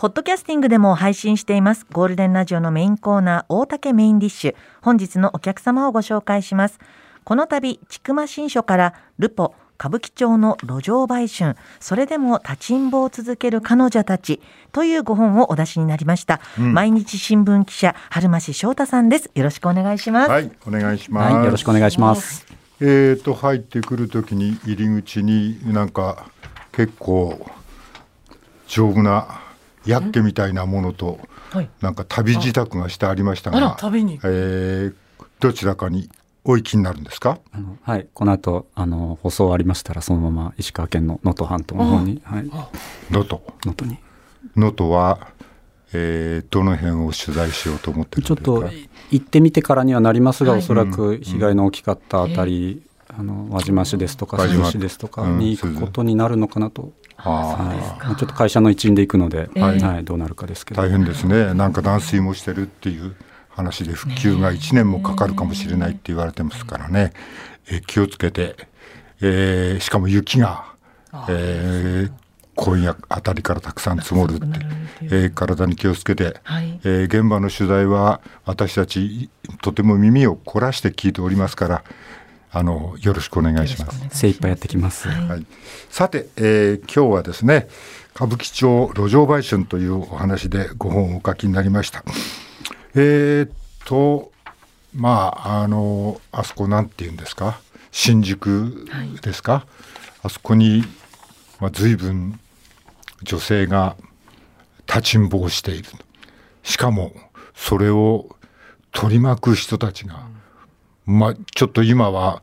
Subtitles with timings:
[0.00, 1.84] ポッドキャスティングでも配信しています。
[1.92, 4.54] ゴールデンラジオのメインコーナー大竹メインディッシュ。
[4.80, 6.78] 本日のお客様をご紹介します。
[7.22, 11.54] この度千曲新書からルポ歌舞伎町の路上売春。
[11.80, 14.40] それでも立ちんぼを続ける彼女たち
[14.72, 19.30] というご本をお出しになりました、うん、毎日新聞記者春増翔太さんです。
[19.34, 20.30] よろしくお願いします。
[20.30, 22.46] はいお願いします、はい、よろしくお願いします。
[22.80, 26.30] えーと入ってくるときに入り口になんか
[26.72, 27.50] 結構
[28.66, 29.42] 丈夫な
[29.86, 31.18] ヤッケみたいなものと、
[31.50, 34.94] はい、なんか旅支度がしてありましたが、旅に、えー、
[35.40, 36.10] どちらかに
[36.44, 37.38] お行きになるんですか？
[37.52, 38.06] あのはい。
[38.14, 42.22] この後あの放送ありましたらそのまま石川県の能登半島の方に
[43.10, 43.42] 能登？
[43.64, 43.98] 能登に。
[44.56, 45.28] 能登は、
[45.92, 48.42] えー、どの辺を取材しようと思ってるんですか？
[48.42, 48.70] ちょっと
[49.10, 60.82] 行ってみてからにはなりますが、はい、おそらく被害の大きかったあたり、うん、あの輪島市ですとか珠洲市ですとかに行くことになるのかなとはい、ちょっと会社の一員で行くので、はい、はい、どうなるかですけど。
[60.82, 61.54] 大変ですね。
[61.54, 63.14] なんか断水もしてるっていう
[63.48, 67.12] 話で復旧が1年もかかるかもしれないって言われてますからね、
[67.70, 68.56] え気をつけて、
[69.20, 70.64] えー、しかも雪が、
[71.28, 72.12] えー、
[72.54, 74.46] 今夜あたりからたくさん積もるって、
[75.02, 79.30] えー、体に気をつけて、はい、えー、現場の取材は私たち
[79.62, 81.84] とても耳を凝らして聞いておりますから
[82.52, 84.18] あのよろしくお願いします。
[84.18, 85.08] 精一杯やってきます。
[85.08, 85.46] はい。
[85.88, 87.68] さて、えー、今日はですね、
[88.14, 92.02] 歌舞伎町路上売春というお話でご本をお書きになりました。
[92.96, 93.50] えー、っ
[93.84, 94.32] と
[94.94, 95.10] ま
[95.44, 97.60] ああのあそこなんて言うんですか、
[97.92, 98.88] 新宿
[99.22, 99.52] ですか？
[99.52, 99.62] はい、
[100.24, 100.82] あそこに
[101.60, 102.40] まあ随分
[103.22, 103.96] 女性が
[104.88, 105.88] 立ちんぼをしている。
[106.64, 107.12] しかも
[107.54, 108.34] それを
[108.90, 110.28] 取り巻く人たちが。
[111.10, 112.42] うんまあ、ちょっと今は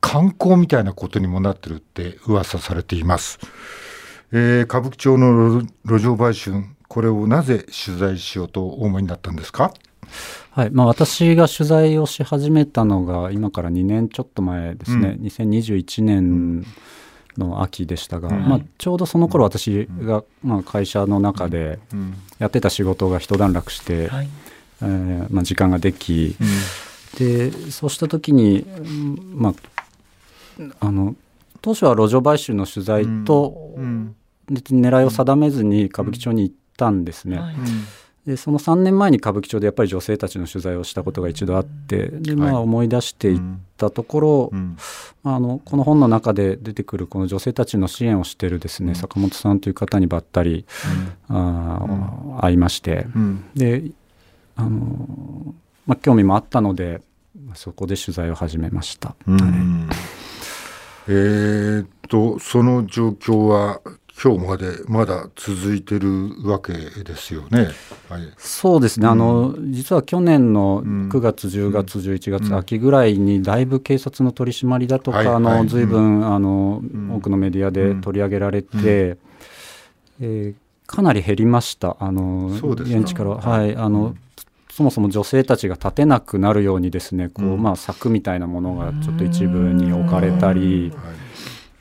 [0.00, 3.38] 観光みたいなことにもなってるって噂されています。
[4.32, 9.72] えー、歌舞伎町の路上売春、これをなぜ取材しようとお思いになったんですか？
[10.50, 10.70] はい。
[10.70, 16.66] まあ、私が取材をし始めたのが今から2年ちょっと前ですね、うん、2021年
[17.36, 21.78] の秋でしたが、うん、まあ、ちょうどその頃私が、まあ、会社の中で
[22.38, 26.36] やってた仕事が一段落して、うん、えー、まあ、時間ができ、
[27.16, 28.66] でそうした時に、
[29.34, 29.54] ま
[30.60, 31.14] あ、あの
[31.60, 33.74] 当初は路上買収の取材と、
[34.50, 37.40] 別に狙いを定めずに歌舞伎町に行ったんですね。
[38.26, 43.40] でその3年前に歌舞伎町でやっぱり女性たちの取材をしたことが一度あってで、まあ、思い出していっ
[43.78, 44.52] たところ、
[45.24, 50.66] あのこの本の中で出てくるこの女性たちの支援をしているですね、坂本さんという方にばったり、
[51.28, 53.06] あ会いまして、
[53.54, 53.90] で
[54.56, 55.54] あの
[55.88, 57.00] まあ、興味もあったので
[57.54, 59.16] そこで取材を始めました。
[61.08, 63.80] えー、っとその状況は
[64.22, 67.68] 今日までまだ続いてるわけですよね。
[68.10, 76.82] はい、そうですね、うん、あの実は去年の9月、うん、10月、11月、秋ぐらいにだいぶ警察の取り締まりだとか、はい、あの随分、あの
[77.16, 79.18] 多くのメディアで取り上げられて、うん、
[80.20, 80.54] えー、
[80.86, 81.96] かなり減りました。
[81.98, 83.64] あの現地からは。
[83.64, 83.74] い。
[83.74, 84.14] あの、
[84.78, 90.92] そもそも女性たちが立てなくなるようにですねこう、まあ、柵みたいなものがちょっと一部に置かれたり、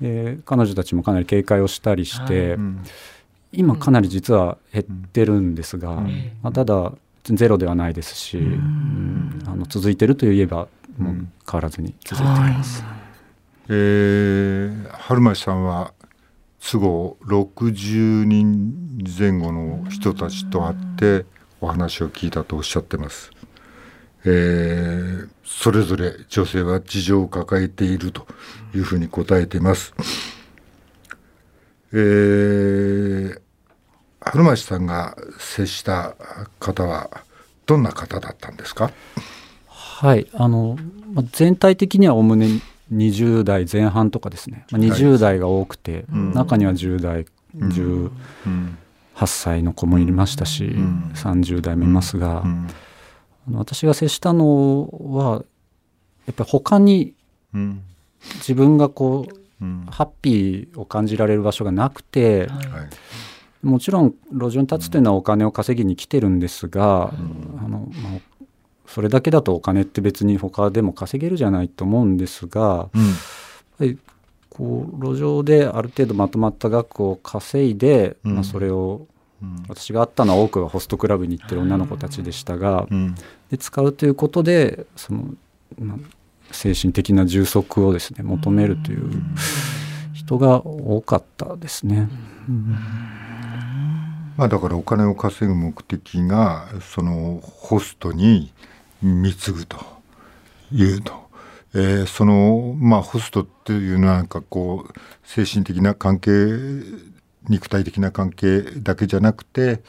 [0.01, 2.57] で彼女たちもかなり警戒をしたりして、
[3.51, 5.91] 今かなり実は減ってるんですが、
[6.41, 6.91] まあ、ただ
[7.23, 12.83] ゼロではないですし、うん、あの続いてるといえばもう変わらずに続いています。
[13.69, 15.93] えー、春巻さんは
[16.59, 23.31] 都合60人前後の人たちと会ってお話を聞いたとおっしゃってます。
[24.25, 28.27] えー、それぞれ女性は事情を抱えていると
[28.75, 29.93] いうふうに答えています。
[31.93, 33.39] えー、
[34.19, 36.15] 春巻さんが接した
[36.59, 37.09] 方は
[37.65, 38.91] どんな方だったんですか？
[39.67, 40.77] はいあの
[41.31, 42.47] 全体的にはおおむね
[42.93, 47.25] 20代前半とかですね、まあ、20代が多くて、はい、中には10代、
[47.57, 48.11] うん、10、
[48.45, 48.77] うん
[49.17, 52.67] 8歳の子もいましたし、うん、30代もいますが、うん、
[53.47, 55.43] あの私が接したのは
[56.27, 57.15] やっぱり他に
[58.35, 59.25] 自分がこ
[59.59, 62.61] う、うん、ハッピーを感じられる場所がなくて、は
[63.63, 68.45] い、もちろん路上に立つというのはお金を稼ぎに来てるんですが、あのまあ、
[68.85, 72.89] それだけだとお金って別に他でも稼げるじゃないと思うんですが、やっ
[73.79, 73.97] ぱり
[74.57, 79.05] こう路上である程度まとまった額を稼いで、うん、まあ、それを、
[79.41, 83.15] うん、私があったのは多くがホストクラブに行ってる女の子たちでしたが、うん、
[83.51, 85.25] で使うということでその、
[85.79, 85.97] まあ、
[86.51, 89.11] 精神的な充足をですね求めるという
[90.13, 92.09] 人が多かったですね。
[94.37, 98.51] まあだからお金を稼ぐ目的がそのホストに
[99.01, 99.77] 貢ぐと
[100.71, 101.26] いうと、
[101.73, 104.93] えー、そのまあホストっていうのはなんかこう
[105.23, 106.31] 精神的な関係
[107.49, 109.81] 肉体的な関係だけじゃなくて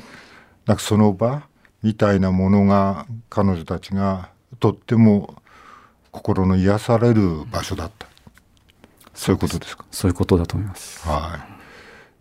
[0.66, 1.46] なんかその場
[1.82, 4.30] みたいなものが彼女たちが
[4.60, 5.36] とっても
[6.10, 8.06] 心の癒される場所だった
[9.14, 9.84] そういうことですか？
[9.90, 11.06] そういうことだと思います。
[11.08, 11.40] はい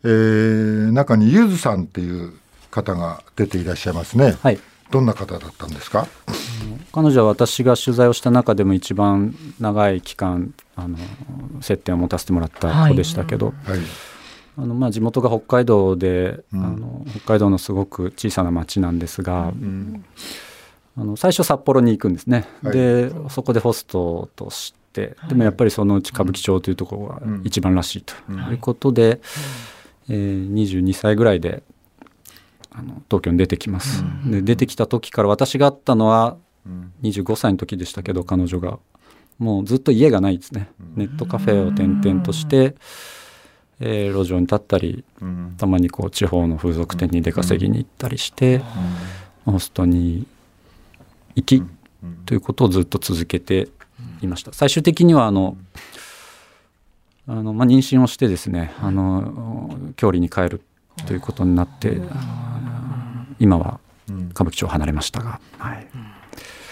[0.04, 2.34] えー、中にゆずさんっていう
[2.70, 4.36] 方が出ていらっしゃいますね。
[4.42, 4.60] はい。
[4.92, 6.08] どんな方だったんですか？
[6.98, 10.98] 彼女は私が取材をした中でも一番長い期間あの
[11.62, 13.80] 接点を持たせてもらった子でしたけど、はい、
[14.58, 20.04] あのまあ地元が北海道で、うん、あの北海道のすごく小さな町なんですが、うん、
[20.98, 22.48] あの最初札幌に行くんですね。
[22.64, 29.12] はい、でそこでホストとしてでもやっぱりそのうち歌舞伎町というところが一番らしいということで。
[29.12, 29.20] うん
[30.10, 31.64] えー、22歳ぐらいで
[32.72, 36.38] あの東京に出てきます、うん、で出てきた時から私が会ったのは
[37.04, 38.80] 25歳の時でしたけど彼女が。
[39.40, 42.74] もうずっと家がないですね、ネットカフェを転々として、
[43.80, 45.04] えー、路上に立ったり、
[45.58, 48.64] たまにこう地方の風俗店に出稼ぎに行ったりして、
[49.46, 50.26] ホストに
[51.36, 51.64] 行き
[52.26, 53.70] ということをずっと続けて
[54.22, 54.54] いました。
[54.54, 55.56] 最終的にはあの、
[57.28, 60.62] あの、まあ、妊娠をしてですねあの郷里に帰る
[61.06, 62.02] ということになって
[63.40, 63.80] 今は
[64.32, 65.88] 歌舞伎町を離れましたが、はい、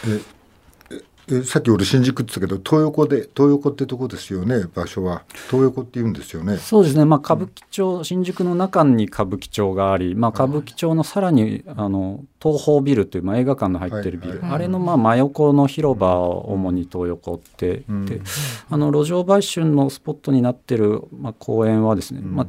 [0.08, 5.24] えさっき俺新宿って言ったけど東横で東横ってとこですよね場所は。
[5.50, 6.58] 東横って言うんですよね。
[6.58, 7.04] そうですね。
[7.04, 18.24] まあ歌舞伎町、新宿の中に歌舞伎町があり、まあ、歌舞伎町のさらにあの東宝ビルという、まあ、映画館の入ってるビル、はいはい、あれのまあ真横の広場を主に東横って言って、うん、
[18.70, 22.48] あの路上売春のスポットになってる、まあ、公園はですね、うん、まあ、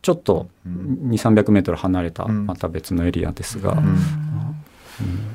[0.00, 3.72] ちょっと2 3 0 0メートル離れたまた別のエリアですが。
[3.72, 5.33] うん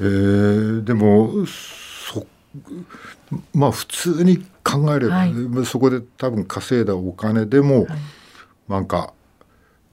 [0.00, 2.26] えー、でもそ
[3.54, 5.32] まあ普通に考えれば、はい、
[5.64, 7.98] そこで多分稼いだお金でも、はい、
[8.68, 9.12] なんか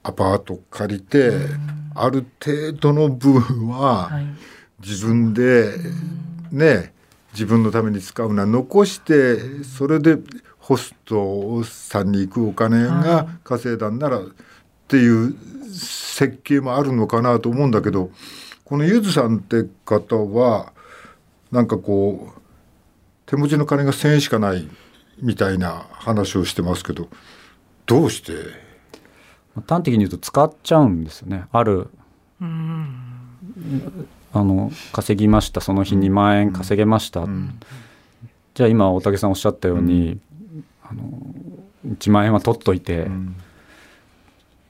[0.02, 1.32] アパート借りて、
[1.94, 4.10] ある程度の部分は
[4.80, 5.72] 自分で
[6.50, 6.92] ね
[7.32, 10.18] 自分のために使うのは残してそれで
[10.58, 14.22] ホストさんに行くお金が稼いだんならっ
[14.88, 15.34] ていう
[15.72, 18.10] 設計もあるのかなと思うんだけど。
[18.64, 20.72] このゆずさんって方は
[21.52, 22.40] なんかこう
[23.26, 24.68] 手持ちの金が1,000円しかない
[25.20, 27.08] みたいな話をしてますけど
[27.86, 28.32] どうして？
[29.68, 31.44] 端的に言うと使っちゃうんですよね。
[31.52, 31.88] ある。
[32.40, 32.44] あ
[34.42, 35.60] の稼ぎました。
[35.60, 37.60] その日2万円稼げました、うん、
[38.54, 40.18] じゃあ今大竹さんおっしゃったように、
[40.52, 41.04] うん、あの
[41.86, 43.36] 1万円は取っといて、うん、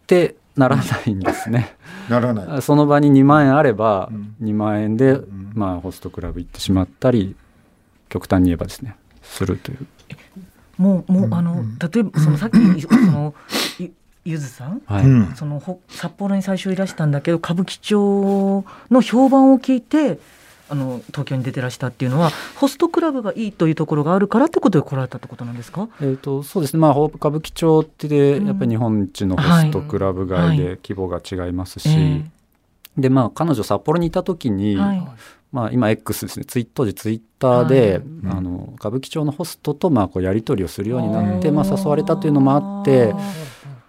[0.02, 1.76] ってならないんですね。
[2.09, 2.62] ならない。
[2.62, 4.11] その場に2万円あれば
[4.43, 5.21] 2万円で、
[5.55, 7.37] まあ、ホストクラブ行ってしまったり
[8.09, 8.97] 極端に言えばですね。
[9.23, 9.87] するという。
[10.77, 13.35] もうもうあの例えばそのさっき その
[14.25, 20.19] ゆずさん、はい、その札幌に最初いらしたんだけど歌舞伎町の評判を聞いて
[20.69, 32.06] あの東京に出てらしたっていうのはホストクラブがいいというところがあるからってことで来られたってことなんですか、えーと、そうですね、まあ、歌舞伎町ってでやっぱり日本一のホストクラブ街で規模が違いますし、はいはいえ。
[32.99, 35.06] ー、でまあ、彼女札幌にいた時に、はい、
[35.52, 36.44] まあ、今 X ですね。
[36.47, 43.14] ツイ当時ツイッターで、あの歌舞伎町のホストとまあこうやり取りをするようになって、まあ、誘われたというのもあって。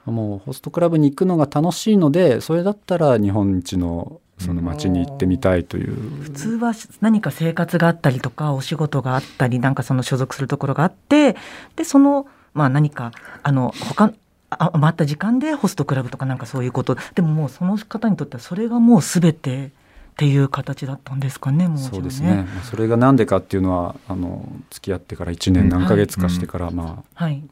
[0.05, 11.36] もうホストクラブに行くのが楽しいのでそれだったら日本一のその町に行ってみたいという、普通は何か生活があったりとかお仕事があったりなんかその所属するところがあって
[11.75, 13.12] でそのまあ何か
[13.44, 14.12] あの他
[14.50, 16.98] 余った時間でホストクラブとかなんかそういうこと。
[17.15, 19.70] でももうその方にとってはそれがもう全てっ
[20.18, 22.48] ていう形だったんですかね、もう、ね、そうですね。
[22.63, 27.44] それがなんでかっていうのは、あの付き合ってから1年何ヶ月かしてから、うん、まあ、はい、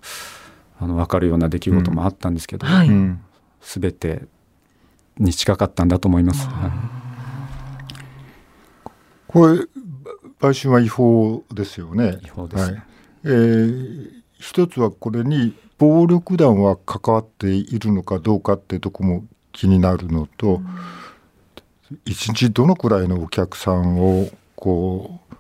[0.79, 2.73] あの分かるような出来事もあったんですけど、うん。
[2.73, 2.87] はい、
[3.61, 4.23] 全て
[5.17, 6.47] に近かったんだと思います。
[9.27, 9.59] これ
[10.39, 12.19] 買収は違法ですよね。
[12.23, 12.83] 違法です、ね、はい、
[13.23, 20.61] えー、一つはこれに暴力団は関わっているのかどうかっていうとこも気になるのと、
[22.05, 25.35] 一日どのくらいのお客さんをこう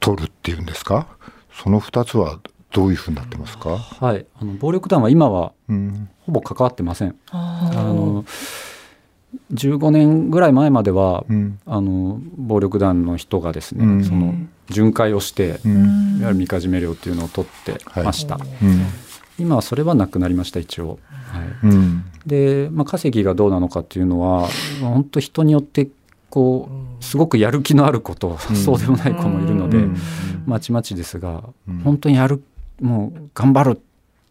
[0.00, 1.06] 取るっていうんですか？
[1.52, 2.38] その2つは
[2.72, 5.52] どういうふうになってますか、はい、あの暴力団は今は
[6.20, 7.08] ほぼ関わってません。
[7.08, 7.16] うん、
[7.70, 8.24] あの
[9.54, 14.34] 15年ぐらい前までは、うん、あの暴力団の人がですね、うん、その
[14.68, 18.48] 巡回をして、うん、いわゆるみかじめ料っていうのを取ってました、はい、
[19.38, 22.28] 今はそれはなくなりました一応、はい。
[22.28, 24.48] で、まあ、稼ぎがどうなのかっていうのは
[24.80, 25.88] 本当人によって
[26.30, 26.68] こ
[27.00, 29.86] うすごくやる気のある子と、 そうでもない子もいるので、
[30.46, 31.42] まちまちですが、
[31.84, 32.42] 本当にやる
[32.80, 33.78] もう頑張っ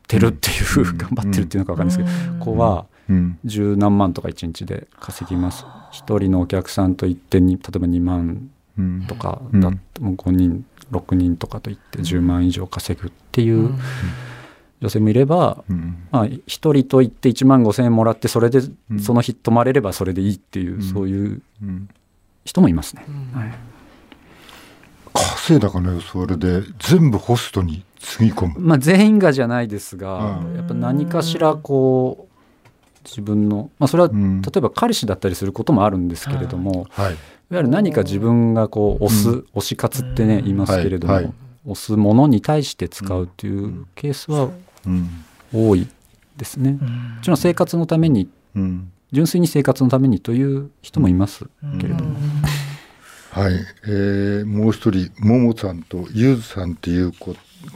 [0.08, 2.86] てるっていう、 頑張ってるっていうのか分かんないですけど、子は
[3.46, 5.65] 十何万とか1日で稼ぎます。
[5.91, 8.50] 一人のお客さんと行ってに例えば2万
[9.08, 13.74] とかだ、もう5人6人とかといって10万以上稼ぐっていう。
[14.82, 18.62] 女性もいれば、うん、まあ、1人といって1万5,000円もらってそれで
[19.00, 21.41] その日泊まれればそれでいいっていう、うん、そういう
[22.46, 23.06] 人もいますね。
[23.32, 23.53] はい、
[25.13, 32.31] 稼いだかのそれで全部ホストにつぎ込む、まあ、全員がじゃないですが、やっぱ何かしらこう
[33.05, 34.15] 自分の、まあ、それは例
[34.58, 37.15] えば彼氏だったりすることもあるんですけれども、はい、い。
[37.15, 37.17] わ
[37.51, 41.34] ゆる何か自分がこう押す、推し活ってね言いますけれども、はい、
[41.65, 44.50] 押すものに対して使うというケースは
[45.53, 45.88] 多い
[46.38, 46.74] ですね。
[46.74, 46.79] も
[47.22, 48.29] ちろん生活のために、
[49.12, 51.46] 純粋に生活のためにという人もいます
[51.79, 52.15] けれども。
[53.31, 53.53] はい、
[53.86, 57.13] えー、もう一人ももさんとゆずさんっていう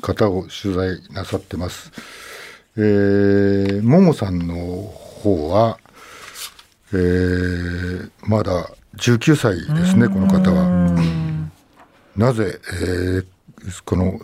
[0.02, 1.92] 方を取材なさってます。
[2.78, 4.94] えー、ももさんの
[5.26, 5.80] 方は、
[6.94, 10.70] えー、まだ19歳ですねこの方は。
[12.16, 13.26] なぜ、えー、
[13.84, 14.20] この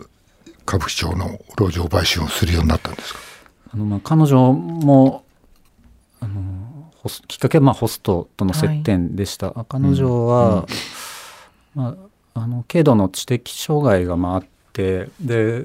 [0.66, 3.20] 歌舞伎町の路上売春をするようになったんですか？
[3.74, 5.24] あのまあ彼女も
[6.20, 6.90] あの
[7.26, 10.66] きっかけはまあホストとの接点でした、はい、彼女は、
[11.76, 11.96] うん、ま
[12.34, 15.64] あ、あの軽度の知的障害がまああってで、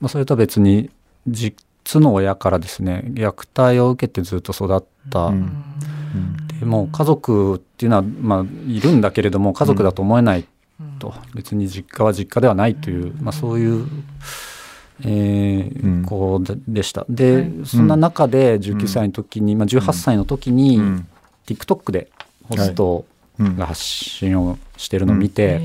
[0.00, 0.90] まあ、それとは別に
[1.26, 1.56] 実
[2.00, 5.52] の親からですね虐待を受けてずっと育った、うん、
[6.60, 10.46] でも家族っていうのは、まあ、いるんだけれども家族だと思えない
[10.98, 13.86] と、別に実家は実家ではないという、まあ、そういう、
[15.02, 17.04] えー、子でした。
[17.08, 20.80] で、そんな中で19歳の時に、まあ、18歳の時に、
[21.46, 22.10] TikTok で
[22.48, 23.04] ホスト
[23.38, 25.60] が発信をしてるのを見て、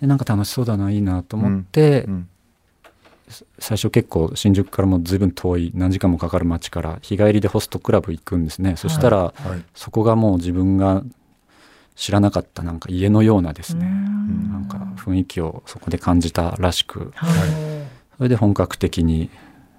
[0.00, 2.06] でなんか楽しそうだないいなと思って、
[3.58, 8.76] 最初結構新宿からも随分遠い何時間もかかる街から日帰りでホストクラブ行くんですね。
[8.76, 9.32] そしたら、
[9.74, 11.02] そこがもう自分が
[11.96, 13.84] 知らなかったなんか家のようなですね。
[13.84, 17.30] なんか雰囲気をそこで感じたらしく、はい、
[18.16, 19.30] それで本格的に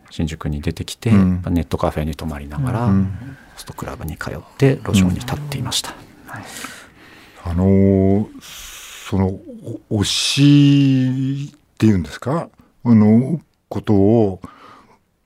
[0.09, 3.05] 新宿に出てきて、うん、ネットカフェに泊まりながら、うん、
[3.53, 5.93] ホストクラブに通って路上に立っていました。
[6.27, 6.43] はい、
[7.45, 9.39] あのー、その
[9.89, 12.49] 推しっていうんですか？
[12.83, 14.41] あのことを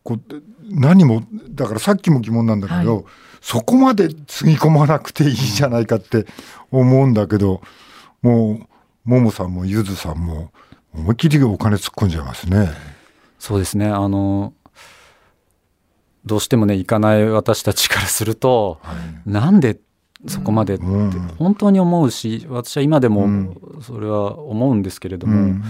[0.04, 0.20] こ
[0.64, 3.06] 何もだからさっきも疑問なんだけど、はい。
[3.42, 6.26] そこまでつぎ込まなくていいじゃないかって
[6.72, 7.62] 思うんだけど、
[8.24, 8.60] も
[9.06, 10.52] う、ももさんもゆずさんも、
[10.94, 12.70] 思いっきりお金突っ込んじゃいますね。
[13.38, 13.88] そうですね。
[13.88, 14.54] あの、
[16.26, 18.94] どうしてもね、行かない私たちからすると、は
[19.28, 19.78] い、なんで
[20.28, 20.84] そこまでって
[21.38, 25.64] 本当に思うし、私は今でもそれは思うんですけれども、うん、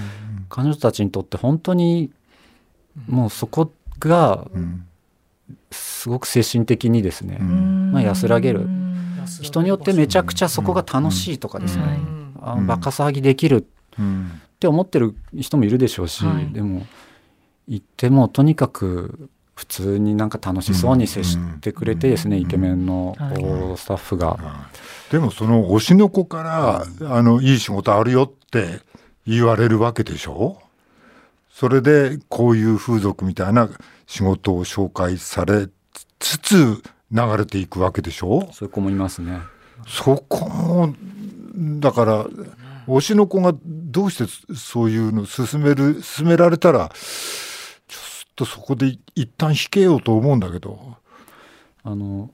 [0.49, 2.11] 彼女たちにとって本当に
[3.07, 4.47] もうそこが
[5.71, 8.67] すごく精神的にですね、まあ、安らげる。
[9.41, 11.83] 人によってめちゃくちゃそこが楽しいとかですね、
[12.39, 13.65] あバカ騒ぎできる
[13.97, 13.99] っ
[14.59, 16.85] て思ってる人もいるでしょうし、でも
[17.67, 23.15] 行ってもとにかく普通になんか楽しそうに接してくれてですね、イケメンの
[23.77, 24.37] スタッフが。
[25.11, 26.85] でもその推しの子から
[27.15, 28.81] あのいい仕事あるよって
[29.25, 30.61] 言われるわけでしょ？
[31.49, 33.69] それでこういう風俗みたいな
[34.07, 35.69] 仕事を紹介され
[36.19, 38.49] つつ流れていくわけでしょ？
[38.51, 39.39] そういう子もいますね。
[39.87, 40.95] そこも
[41.79, 42.25] だから
[42.87, 50.97] 推しの子がどうしてそういうの進める進められたらちょっとそこで一旦引けようと思うんだけど。
[51.87, 52.31] あの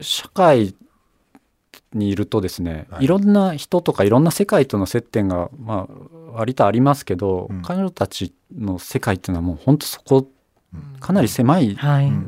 [0.00, 0.74] 社会
[1.94, 5.94] にいるとですね、はい、いろんな人とかいろんな世界との接点が、まあ、
[6.32, 10.28] 割とありますけど、うん、彼女たちの世界っていうのはもう本当そこ
[11.00, 11.78] かなり狭い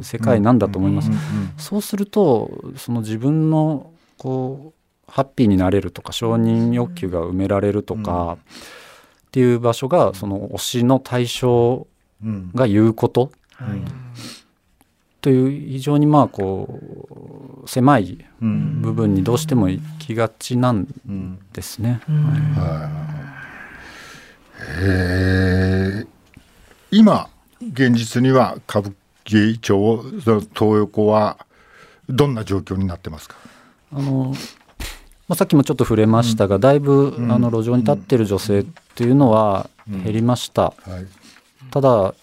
[0.02, 1.11] 世界なんだと思います。
[1.58, 4.73] そうするとその自分のこ
[5.08, 8.38] うハッピーになれるとか承認欲求が埋められるとか
[9.26, 11.87] っていう場所がその推しの対象
[12.54, 13.32] が言うこと、
[15.26, 16.78] という非常にまあこ
[17.64, 20.87] う狭い部分にどうしても行きがちなん
[21.52, 22.00] ですね。
[26.92, 27.28] 今
[27.61, 31.45] 現実には歌舞伎町東横は
[32.09, 33.35] どんな状況になってますか？
[33.92, 34.33] あの、
[35.26, 40.62] まあ、さっきもちょっと触れましたが、うん、だいぶ、うん、あの路上に立ってる女性っていうのは減りました。
[40.62, 41.06] はい、
[41.73, 42.14] ただ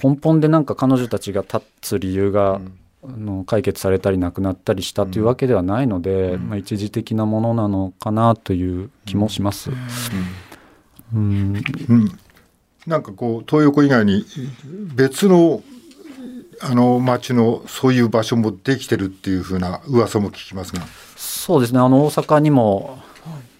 [0.00, 2.60] 根本でなんか彼女たちが立つ理由が、
[3.04, 9.70] あの解決されたりなくなったりしたというわけではないので、まあ、一時的なものなのかなという気もします。
[11.14, 11.62] うん。
[12.86, 14.24] なんかこう東横以外に
[14.94, 15.62] 別の
[16.60, 20.82] あの町のそういう場所もできてるっていうふうな噂も聞きますが。
[21.16, 21.78] そうですね。
[21.78, 22.98] あの大阪にも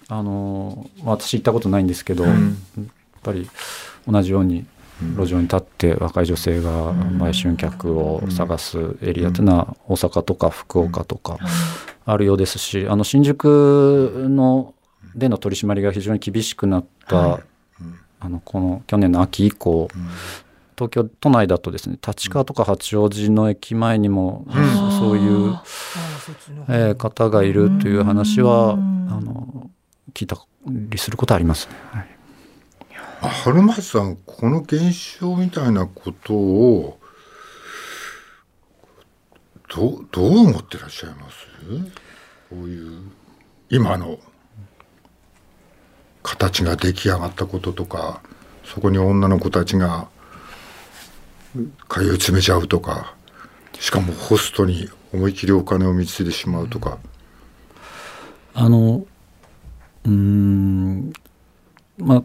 [0.09, 2.85] あの私行ったことないんですけど、うん、やっ
[3.23, 3.49] ぱり
[4.05, 4.65] 同じように
[5.01, 11.37] 路上に立って若い女性が売春客を探すエリアというのは大阪とか福岡とか
[12.05, 14.73] あるようですしあの新宿の
[15.15, 17.39] での取り締まりが非常に厳しくなった、
[18.19, 19.89] あのこの去年の秋以降、
[20.75, 24.45] 東京都内だとですね立川とか八王子の駅前にも、
[24.99, 25.59] そういう、
[26.69, 29.69] えー、方がいるという話は、あの
[30.13, 30.37] 聞いた
[30.67, 31.73] りすることありますね。
[31.91, 32.18] はい
[33.21, 36.99] 春松さんこの現象みたいなことを
[39.67, 41.47] どどう思ってらっしゃいます？
[42.49, 43.01] こういう
[43.69, 44.19] 今の
[46.23, 48.21] 形が出来上がったこととか
[48.63, 50.07] そこに女の子たちが
[51.89, 53.15] 通い詰めちゃうとか
[53.79, 56.97] しかもホストに思い切りお金を見つけてしまうとか。
[58.53, 59.05] あの
[60.05, 61.13] うん
[61.97, 62.23] まあ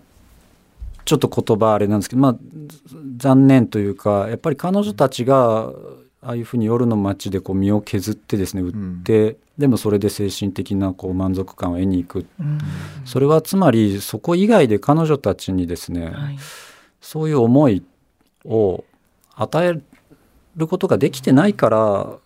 [1.05, 2.37] ちょっと言葉あれなんですけど、まあ、
[3.17, 5.71] 残念というかやっぱり彼女たちが
[6.23, 12.59] ああいうふうに夜の街でこう身を削ってですね売って、うん、でもそれで精神的なこう満足感を得に行く、うん、
[13.05, 16.39] それはつまりそこ以外で彼女たちにですね、はい、
[17.03, 17.85] そういう思い
[18.47, 18.85] を
[19.35, 19.83] 与え
[20.57, 22.17] ることができてないから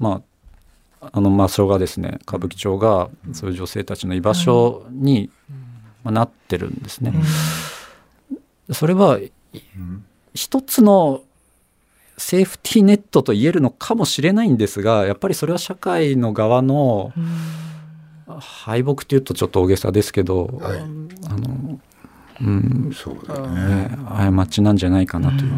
[0.00, 0.22] ま
[1.00, 5.30] ああのまあそれがですね歌舞伎町がそういう女性たちの居場所に、
[6.04, 7.12] まあ、なってるんですね。
[8.72, 9.18] それは
[10.34, 11.22] 一つの
[12.16, 17.12] セーフティーネットと言えるのかもしれないんですがやっぱりそれは社会の側の
[18.38, 21.80] 敗北というとちょっと大げさですけど、はい、あの
[22.42, 23.96] うんそうだね
[24.36, 25.52] 過ちなんじゃないかなという。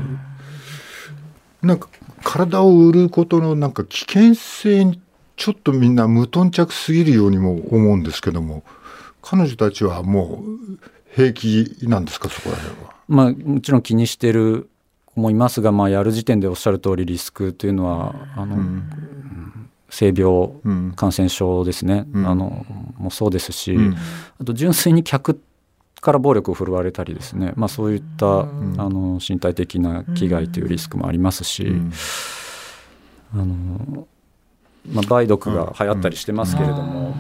[1.62, 1.88] なんか
[2.24, 5.00] 体を売ることのなんか危険性に
[5.37, 8.62] ちょっとみんな無頓着すぎるようにも思うんですけども
[9.22, 10.78] 彼女たちはもう
[11.14, 12.94] 平気なんですかそこら辺は？
[13.08, 14.68] まあもちろん気にしてる
[15.06, 23.76] 子もいますが、まあ、やる時点でおっしゃる通りリスクというのはあの、うん、性病、うん、感染症ですね、うん、あのもそうですし、
[24.40, 25.40] あと純粋に客
[26.00, 31.72] から暴力を振るわれたりですね、まあ、そういった、あの身体的な危害というリスクもありますし、
[33.32, 34.08] あの
[34.90, 37.14] まあ、梅毒が流行ったりしてますけれども。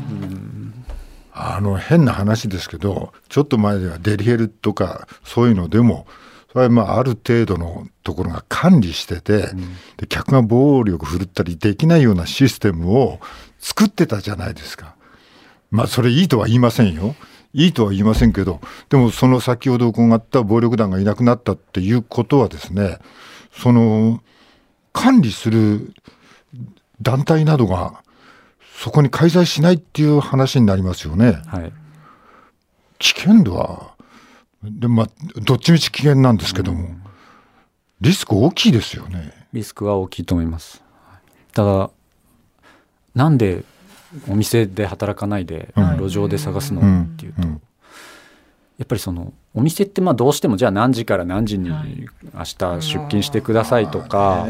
[1.62, 6.08] あの変な話ですけどちょっと前ではデリヘルとかそういうのでも
[6.52, 9.60] それはまあある程度のところが管理してて、うん、
[9.96, 13.20] で客が暴力振るったりできないようなシステムを
[13.60, 14.96] 作ってたじゃないですか。
[15.70, 17.14] まあそれいいとは言いませんよ。
[17.54, 22.98] いいとは言いませんけど、でもその先ほど伺った暴力団がいなくなったっていうことはですね、
[23.52, 24.20] その
[24.92, 25.94] 管理する
[27.00, 28.02] 団体などが
[28.82, 31.40] そこに介在しないっていう話になりますよね。
[31.46, 31.72] はい、
[32.98, 33.94] 危険度は
[34.64, 35.06] でまあ
[35.40, 37.02] どっちみち危険なんですけども、うん、
[38.00, 39.46] リスク大きいですよね。
[39.52, 40.82] リスクは大きいと思います。
[41.52, 41.90] ただ
[43.14, 43.62] なんで
[44.28, 46.80] お店で働かないで路上で探すの？
[46.80, 47.54] っていうと、や
[48.82, 54.44] っぱりそのお店ってまあどうしてもじゃあ何時から何時に明日出勤してくださいとか、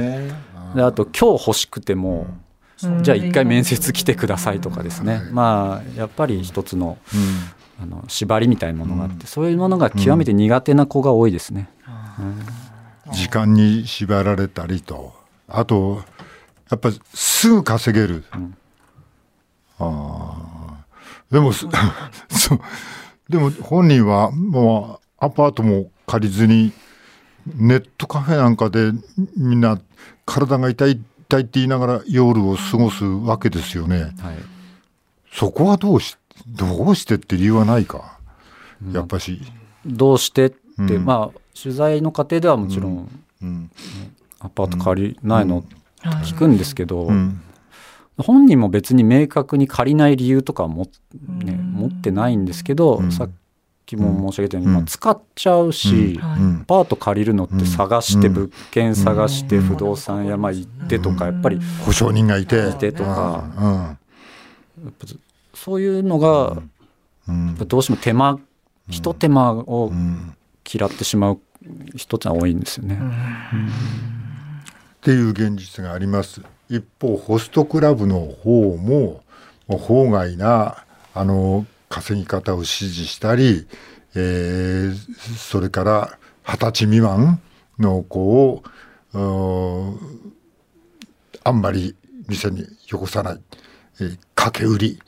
[0.74, 2.28] であと今日欲しくても
[3.02, 6.98] じゃあ一回面接来てくださいとかですね、まあやっぱり一つの,、
[7.80, 11.68] あの縛りみたいなものがあって、そういうものが極めて苦手な子が多いですね。
[13.12, 15.14] 時間に縛られたりと。
[15.48, 16.02] あと
[16.70, 18.56] やっぱりすぐ稼げる、うん、
[19.78, 20.84] あ
[21.30, 21.68] でも そ
[22.54, 22.60] う。
[23.28, 26.72] でも本人はもうアパートも借りずに
[27.46, 28.92] ネットカフェなんかで
[29.36, 29.80] みんな
[30.26, 31.00] 体が痛い
[31.32, 34.02] 体って言いながら夜を過ごすわけですよね。
[34.02, 34.12] はい、
[35.32, 36.16] そこはどうし
[36.46, 38.18] どうしてって理由はないか、
[38.92, 39.40] やっぱし。
[39.86, 43.08] どうしてって、うん、まあ取材の過程ではもちろん、
[43.42, 43.70] うん、
[44.40, 45.64] アパート借りないの、
[46.04, 47.10] うん、聞くんですけど、
[48.18, 50.88] 本人も別に明確に借りない理由とかも、
[51.28, 53.30] ね、持ってないんですけど、さっ
[53.86, 62.68] きも申し上げたように、まあ、使っちゃうし、アパート借りるのって探して、物件探して不動産屋行ってとかやっぱり保証人がいて。
[62.68, 63.96] いてとか、
[65.54, 66.62] そういうのが、
[67.66, 68.40] どうしても手間
[68.88, 69.92] ひと手間を
[70.70, 71.40] 嫌ってしまう
[71.94, 72.98] 人ってのは多いんですよね。
[74.96, 76.42] っていう現実があります。
[76.68, 79.22] 一方ホストクラブの方も
[79.68, 83.68] 法外なあの稼ぎ方を指示したり、
[84.14, 84.94] えー、
[85.36, 87.38] それから二十歳未満
[87.78, 88.62] の子を
[91.44, 91.94] あんまり
[92.28, 93.40] 店によこさない、
[94.00, 94.98] えー、掛け売り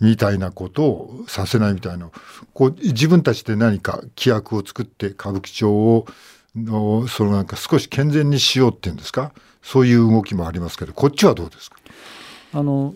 [0.00, 2.08] みたいなことをさせないみたいな
[2.54, 6.06] こう自分たちで何か規約を作って歌舞伎町を
[6.54, 9.32] のそのなんか少し健全にしようっていうんですか？
[9.60, 11.78] そういう動きもありますけどこっちはどうですか？
[12.52, 12.94] あの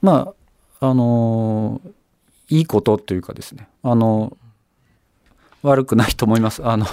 [0.00, 0.32] ま
[0.80, 1.80] ああの
[2.48, 4.36] いいことというかですねあの
[5.62, 6.64] 悪くないと思います。
[6.64, 6.86] あの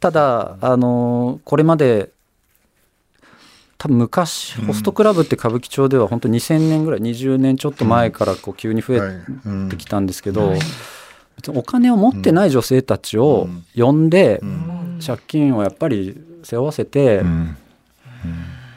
[0.00, 2.10] ただあのこれまで
[3.76, 10.54] 多分昔ホストクラブって歌舞伎町では本当2000年ぐらい20年ちょっと前からこう急に増えてきたんですけど、
[11.36, 14.40] 別にお金を持ってない女性たちを呼んで
[15.04, 17.22] 借金をやっぱり背負わせて、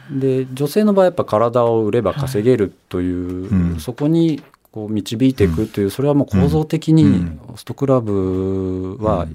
[0.10, 9.28] で女性の場合やっぱ体を売れば稼げるという、そこにこう導いていくというそれはもう構造的にホストクラブは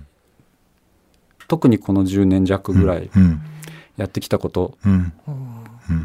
[1.49, 3.11] 特にこの10年弱ぐらい
[3.97, 4.77] やってきたこと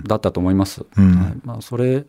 [0.05, 0.81] だったと思います。
[0.93, 1.39] はい。
[1.43, 2.05] まあ、それ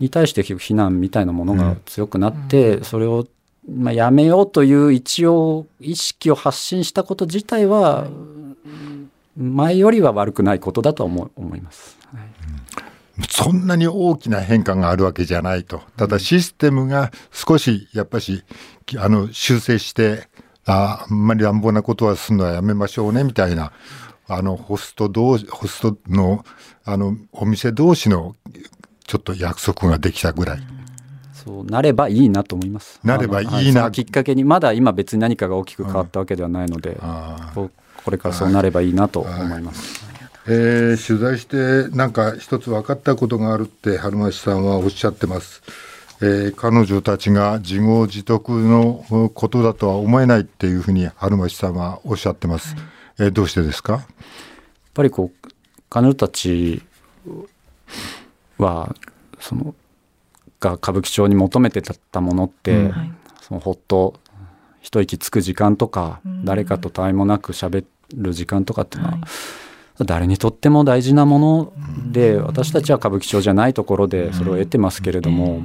[0.00, 3.26] に対して非難みたいなものが強くなって、それを
[3.70, 8.08] まあ、やめようという一応意識を発信したこと自体は
[9.36, 11.98] 前よりは悪くないことだと思思います。
[12.14, 12.87] はい
[13.30, 15.82] そんなに大きな変化があるわけじゃないと。
[15.96, 18.44] ただシステムが少しやっぱし
[18.96, 20.28] あの修正して
[20.66, 23.72] ああんまり乱暴なことはするのはやめましょうねみたいな
[24.28, 26.44] あのホスト同ホストの
[26.84, 28.36] あのお店同士の
[29.06, 30.58] ちょっと約束ができたぐらい。
[31.32, 33.00] そうなればいいなと思います。
[33.02, 33.90] なればいいな。
[33.90, 36.94] きっかけにまだ今別に何かが大きく変わったわけではないので、う
[37.62, 37.70] ん、
[38.04, 40.07] これからそうなればいいなと思います。
[40.50, 45.62] えー、取材してなんか一つ分かったことがあるって春巻さんはおっしゃってます。
[46.20, 52.74] えー、彼女たちが自業自得のことだとは思えないっていうふうに春巻さんはおっしゃってます。
[52.74, 52.84] はい、
[53.18, 53.92] えー、どうしてですか？
[53.92, 54.04] やっ
[54.94, 55.48] ぱりこう
[55.90, 56.82] 彼女たち
[58.56, 58.96] は
[59.38, 59.74] その
[60.60, 64.14] が歌舞伎町に求めてたものって、うん、そのほっと
[64.80, 67.84] 一息つく時間とか、うん、誰かとたいもなく喋
[68.16, 69.22] る時間とかっていうのは、はい、
[70.04, 71.72] 誰にとっても大事なもの
[72.12, 75.62] で、うん、私たちは歌舞伎町じゃないところでそれを得てますけれども、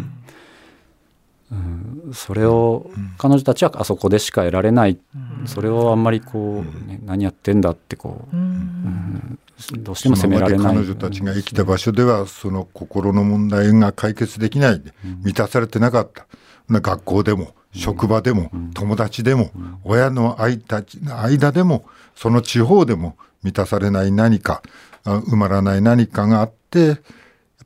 [1.52, 4.98] うん、それを彼女たちはあそこでしか得られない、
[5.46, 9.40] それをあんまりこう、ね、何やってんだってこう、うん。
[9.78, 10.76] どうしても責められない。
[10.76, 14.82] 彼女たちが生きた場所ではその心の問題が解決できない。
[15.24, 16.26] 満たされてなかった、
[16.70, 19.52] 学校でも職場でも、友達でも、
[19.84, 24.62] 親の間間でもその地方でも満たされない何か
[25.06, 26.98] 埋まらない何かがあってやっ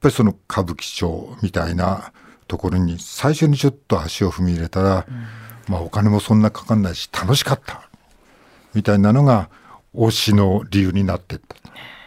[0.01, 2.11] ぱりその歌舞伎町みたいな
[2.47, 5.05] ところに最初にちょっと足を踏み入れたら、
[5.67, 7.89] まあ、お金もそんなかかんないし楽しかった。
[8.73, 9.49] みたいなのが
[9.95, 11.57] 推しの理由になっていった。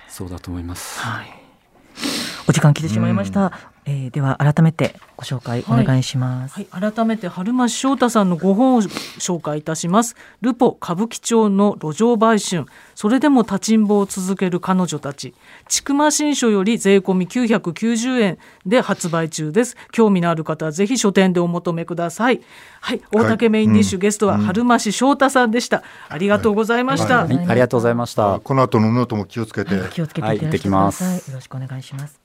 [0.08, 1.26] そうだと思います、はい、
[2.48, 6.66] お時間来てしまいました、えー、では改めてご紹介お願いします、はい。
[6.70, 10.16] はい、改めて春増翔太さんのご本を紹介いたします。
[10.40, 12.66] ルポ歌舞伎町の路上売春。
[12.94, 15.34] それでも立ちんぼを続ける彼女たち。
[15.68, 19.76] ちくま新書より税込み990円で発売中です。
[19.92, 22.40] 興味のある方はぜひ書店でお求めください。
[22.80, 23.00] はい。
[23.12, 28.40] 大竹メインディッシュ、はい、ゲストは春増翔太さんでした、ありがとうございました、ありがとうございました。
[28.40, 29.70] この後のノートも気をつけて。
[29.90, 30.50] 気をつけてい。
[30.50, 32.20] ってきます、よろしくお願いします